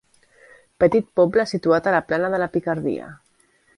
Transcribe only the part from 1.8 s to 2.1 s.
a la